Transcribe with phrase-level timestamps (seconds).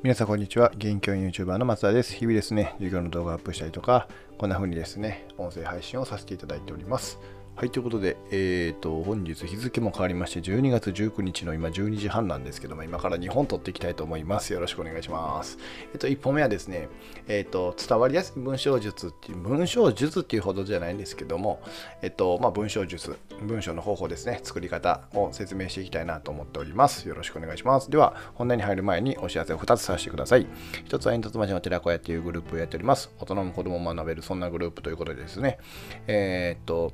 [0.00, 0.70] 皆さんこんにちは。
[0.76, 2.14] 現教員 YouTuber の松田です。
[2.14, 4.06] 日々ですね、授業の動画をアップしたりとか、
[4.38, 7.18] こんな風にですね、音声配信をさせていただいております。
[7.58, 14.52] はい、ということで、えっ、ー、と、本日日付も変わりまして、12月19日の今12時半なんですけども、今から2本撮っていきたいと思います。
[14.52, 15.58] よろしくお願いします。
[15.92, 16.88] えっ、と、1本目はですね、
[17.26, 21.60] えっ、と、伝わりやすい文章術っていう、文章術っていうほどじゃないんですけども、
[22.00, 27.08] えっ、と、まあ、文章術、文章の方法ですね、作り方を説明していきたいなと思っております。
[27.08, 27.90] よろしくお願いします。
[27.90, 30.46] では、本題に入る前にお知らせを2つさせてください。
[30.84, 33.10] 1つは煙突町の寺子屋っていうグループをやっております。
[33.18, 35.58] 大人も子供も学べる、そんなグループということでですね、
[36.06, 36.92] えっと、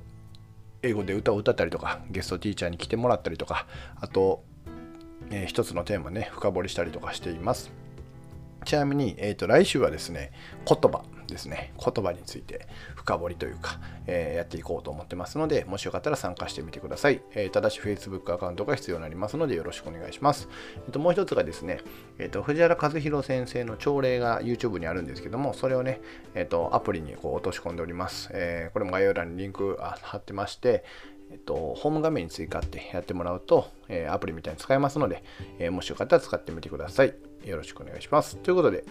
[0.84, 3.66] 英語で歌を歌ったりとかゲストティーチャーに来てもらったりとか
[4.00, 4.44] あと、
[5.30, 7.72] えー、一つのテーマね深掘りしたりとかしています。
[8.64, 10.32] ちなみに、えーと、来週はですね
[10.66, 11.02] 言葉。
[11.26, 20.48] ですね言葉について深掘りというか、えー、やっていこうと思ってますのでもしよかったら参加してみてください、えー、ただし Facebook アカウントが必要になりますのでよろしくお願いします、
[20.86, 21.80] えーと、もう一つがですね、
[22.18, 26.00] えーと、藤原和弘先生の朝礼が YouTube にあるんですけどもそれをね、
[26.34, 30.84] えー、とアプリにこう落とし込んでおります、えー、これも概要欄にリンク貼ってまして
[31.30, 35.24] えっと、ホーム画面に追加ってやってもらうと、えー、アプリみたいに使えますので、
[35.58, 37.14] えー、もしよかったら使ってみてください。
[37.44, 38.36] よろしくお願いします。
[38.36, 38.84] ということで、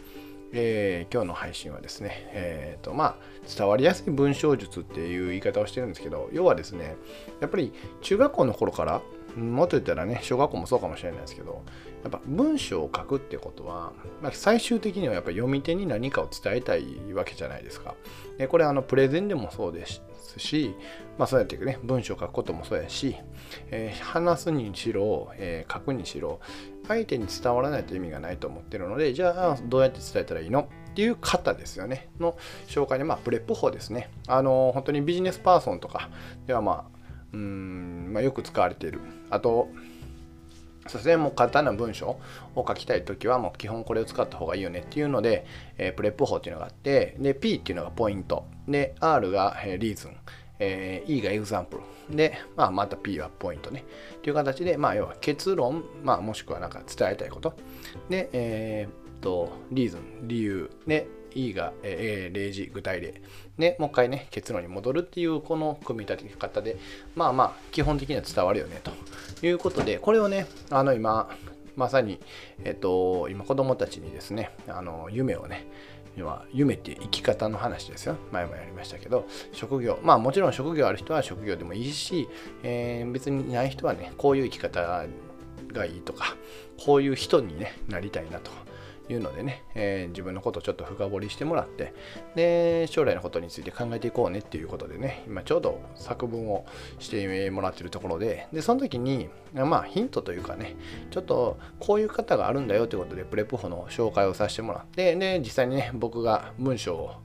[0.55, 3.15] えー、今日の配信はですね、えーとまあ、
[3.57, 6.95] 伝わりやすい文章術っていう言い方をしてるんですけど、要はですね、
[7.41, 9.01] やっぱり中学校の頃から、
[9.35, 11.63] もっと言ったらね、小学校もそうかもしれないですけど、
[12.03, 17.95] やっぱ文章を書くってことは、まあ、最終的にはやっぱ読み手に何かを伝えたいわけじゃないですか。
[18.37, 20.01] でこれあのプレゼンでもそうです
[20.37, 20.75] し、
[21.17, 23.15] まあそうやってね、文章を書くこともそうやし、
[23.71, 26.39] えー、話すにしろ、えー、書くにしろ、
[26.87, 30.67] 相手に伝わらないと意味がないと思ってるので、じゃあどうやって伝えたらいいの？
[30.91, 32.09] っていう方ですよね。
[32.19, 34.11] の紹介で、まあ、 PREP 法ですね。
[34.27, 36.09] あの、本当にビジネスパーソンとか
[36.45, 36.99] では、まあ、
[37.33, 38.99] うん、まあ、よく使われている。
[39.31, 39.69] あと、
[40.85, 42.19] そしてもう簡単な文章
[42.55, 45.45] を書きたいときはもう基本これを使った方がいいよねっていうので、
[45.77, 50.15] えー、 PREP 法っていうのがあって、で、P っていうのがポイント、で、R が、え、 reason、
[50.63, 52.15] えー、E が example。
[52.15, 53.83] で、まあ、また P はポイントね。
[54.21, 57.53] という形で、まあ、要は結論、まあ、もしくはなんか伝えたいこと。
[58.09, 60.69] で、えー、っと、リーズン、理由。
[60.87, 63.21] で、E が、え、例示、具体例。
[63.57, 66.77] で、もう一回ね、結論に戻るっていう、この組み立て方で、
[67.15, 71.29] まあまあ、基本的には伝わるよね、ということで、これをね、あの、今、
[71.75, 72.19] まさに、
[72.63, 75.65] えっと、今、子供たちにですね、あの、夢をね、
[76.15, 78.15] 要は夢って生き方の話ですよ。
[78.31, 82.27] 前もやりましたけど、職業、まあもちろん職業ある人は職業でもいいし、
[82.63, 85.05] えー、別にない人はね、こういう生き方
[85.71, 86.35] がいいとか、
[86.83, 88.51] こういう人に、ね、なりたいなと。
[89.09, 91.93] いうのでね、えー、自分のことをちょっと深掘りしてもらって、
[92.35, 96.65] で、将来のことについて考えていこうねっていうことでね、今ちょうど作文を
[96.99, 100.75] してもらってるところで、で、その時に、まあヒントというかね、
[101.11, 107.15] ちょっとこういう方があるんだよということで、プレプホの紹介をさせてもらって、で、実際にね、僕が文章を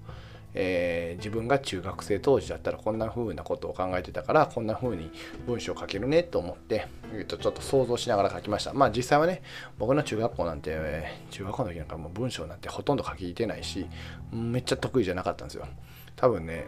[0.60, 5.08] えー、自分が中学生当時だったらこんな風なことを考えてたからこんな風に
[5.46, 8.72] 文章を書けるねと思って、えー、とちょっと想像しながら書きました。
[8.72, 9.42] まあ実際はね
[9.78, 13.86] 僕の中学校なんて、えー、中学校の時なんかもう文章なんてほとんど書きてないし
[14.32, 15.66] めっちゃ得意じゃなかったんですよ。
[16.16, 16.66] 多分ね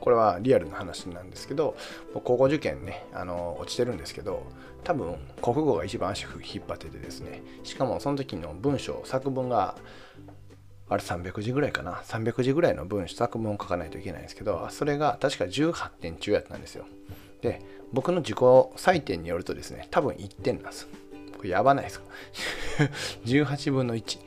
[0.00, 1.76] これはリアルな話なんですけど
[2.14, 4.44] 高校受験ねあの落ちてるんですけど
[4.84, 7.42] 多分国語が一番足引っ張っててですね。
[7.64, 9.74] しかもその時の文章作文が
[10.88, 11.94] あれ300字ぐらいかな。
[12.04, 16.84] 300字ぐらいの文作文を書かないといけないんですけどそれが確か18点中やったんですよ。
[17.42, 17.60] で
[17.92, 20.86] 僕の自己採点によるとですね多分1点なんです。
[21.36, 22.06] これやばないですか？
[23.26, 24.18] 18分の1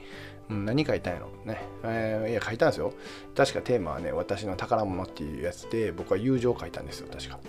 [0.49, 1.27] 何書いたんやろ？
[1.45, 2.93] ね、えー、いや書いたんですよ。
[3.35, 7.39] 確かテーマはね私の宝物っていうやつで僕は友情書いたんですよ確か。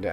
[0.00, 0.12] で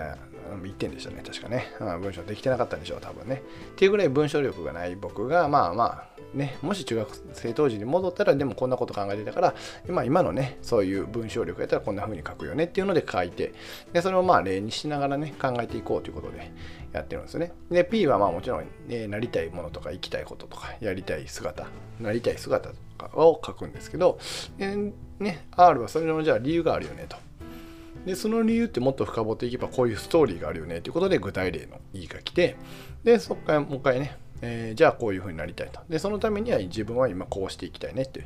[0.64, 1.68] 1点でしたね確かね。
[1.80, 3.42] 文章できてなかったんでしょう多分ね。
[3.72, 9.56] っていうぐらい文章力がない僕がまあまあね、もし中学生当時に戻ったらでもこんなこと考えてたから、
[9.88, 13.54] まあ、今のねそういう文章力やったらこんな風に書くよねっていうので書いて
[13.94, 16.52] でそれをまあ例にしながらね考えていこうということで
[16.94, 17.54] やってるんですね。
[17.72, 21.68] で P はまあもちろん、ね、なりたいものとか生きたいこととかやりたい姿
[22.00, 24.20] なりたい姿とかを書くんですけど
[24.58, 24.76] で、
[25.20, 27.18] ね、R はそれのじゃあ理由があるよねと。
[28.06, 32.56] でその理由ってもっと深掘っていけばこういうストーリーがあるよねということで具体例の言いが来て
[33.04, 35.82] でそこからもう一回ねえー、じゃあこういうふうになりたいと。
[35.90, 38.24] で、そのためには自分は今こうしていきたいねって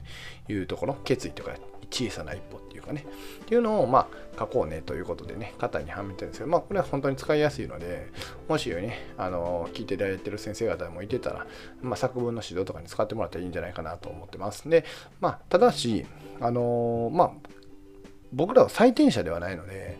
[0.49, 1.51] いうところ、決意とか
[1.89, 3.05] 小さな一歩っていうかね、
[3.41, 4.07] っていうのをまあ
[4.39, 8.07] 書こうねということでね、肩にはめてるんですけど、まあこれは本当に使いやすいので、
[8.47, 11.45] もしよね、あの、聞いていただいてる先生方もいてたら、
[11.81, 14.69] まあ作文の指導とかに使ってもらったらいいんじゃないかなと思ってます。
[14.69, 14.85] で、
[15.19, 16.05] まあただし、
[16.39, 17.31] あのまあ
[18.33, 19.97] 僕らは採点者ではないので、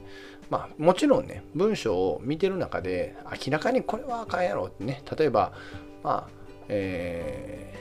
[0.52, 3.16] まあ、もちろんね、文章を見てる中で、
[3.46, 5.54] 明らかにこれはあかんやろってね、例えば、
[6.04, 7.74] まあ、え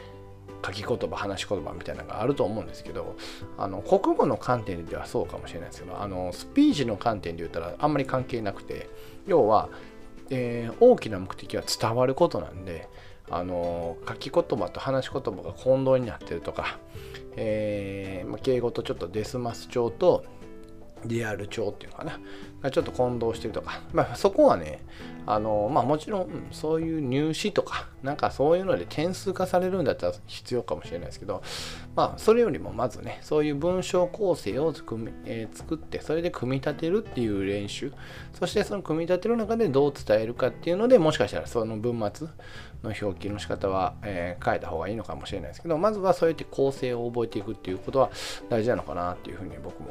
[0.65, 3.17] 書き言葉話し言葉みたいなのがあると思うんですけど
[3.59, 8.89] あの国語の観点ではそうかもしれないですけどあのスピーチの観点で言ったらあんまり関係なくて
[9.27, 9.69] 要は、
[10.29, 12.89] えー、大きな目的は伝わることなんで
[13.31, 16.79] あの書き言葉と話し言葉が混同になってるとか、
[17.37, 20.25] えーま、敬語とちょっとデスマス調と
[21.05, 22.19] リアル調っていうのかな。
[22.63, 24.81] がちょっと混同してるとか、まあ、そこはね
[25.27, 31.43] あのまあもちろんそういう入試とかなんかそういうので点数化されるんだったら必要かもしれないですけど
[31.95, 37.93] まあそれよりもまずねそういう文章構成を組、えー、作ってそれで組み立てるっていう練習。
[38.39, 42.27] そしてその組み立てる中でどう伝えるかっていうのでもしかしたらその文末
[42.83, 48.11] の表記の仕方は、えー、変えた方がいいのかもしれないですけどまずはそうやって構成を覚えていくっていうことは
[48.49, 49.91] 大事なのかなっていうふうに僕も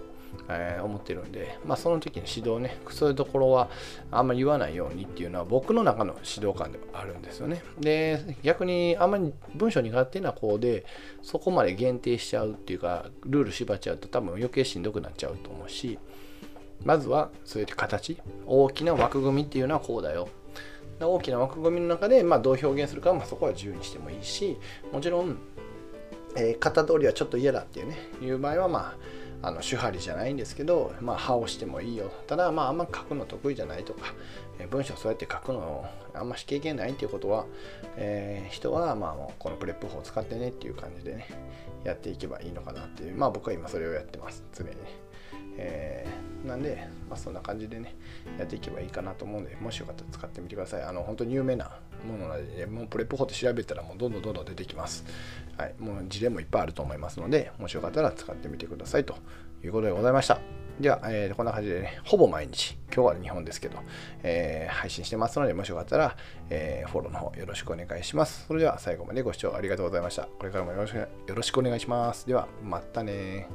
[0.52, 3.70] えー、思ってるんで、まあ、その時に指導ね、そういうところは
[4.12, 7.62] あんまり言わないようにっていうのは僕の中の指導官ではあるんですよね。
[7.80, 10.86] で、逆にあんまり文章苦手な子で、
[11.22, 16.00] そこまで限定しちゃうっていうか、ルール縛っちゃうと多分余計しんどくなっちゃうと思うし、
[16.84, 18.18] まずはそうやって形、
[18.48, 20.30] 大きな枠組みっていうのはこうだよ。
[21.00, 24.58] 大きな枠組みの中で、まあ、どう表現するかは、まあ、そこは自由にしてもいいし、
[24.92, 25.38] もちろん、
[26.36, 28.98] えー、型通りはちょっと嫌だっていうね、いう場合は、まあ、
[29.42, 32.12] あの手張りじゃないんですけど、まあ、歯をしてもいいよ。
[32.28, 34.14] ただまああんま書くの得意じゃないとか、
[34.60, 37.46] え文章そうやって書くのあんまし経験ないっていうことは、
[37.96, 41.28] えー、人はまあこの PREP 法を使ってねっていう感じでね
[41.86, 43.16] やっていけばいいのかなっていう。
[43.16, 44.44] まあ僕は今それをやってます。
[44.54, 44.76] 常にね、
[45.58, 47.96] えー、なんで、まあ、そんな感じでね
[48.38, 50.84] やっていけばいいかなと思うんでもしよかったら使ってみてください。
[50.84, 55.06] あの本当に有名なものなので、もう PREP 法って調べたらもうどんどんどんどん出てきます。
[55.58, 59.16] はい、もう事例もいっぱいあると思いますので、もしよかったら使ってみてくださいと
[59.64, 60.40] いうことでございました。
[60.80, 63.78] では、えー、こんな感じでね、ほぼ毎日、今日は2本ですけど、
[64.24, 66.16] えー、配信してますので、もしよかったら、
[66.50, 68.46] えー、フォローの方よろしくお願いします。
[68.48, 70.24] それでは最後までご視聴ありがとうございました。
[70.24, 72.26] これからもよろしくよろしくお願いします。
[72.26, 73.50] では、またね